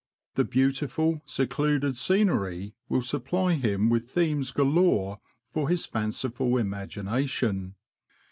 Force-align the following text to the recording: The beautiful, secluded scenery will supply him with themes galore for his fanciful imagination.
The 0.33 0.45
beautiful, 0.45 1.21
secluded 1.27 1.95
scenery 1.95 2.73
will 2.89 3.03
supply 3.03 3.53
him 3.53 3.87
with 3.91 4.09
themes 4.09 4.49
galore 4.51 5.19
for 5.53 5.69
his 5.69 5.85
fanciful 5.85 6.57
imagination. 6.57 7.75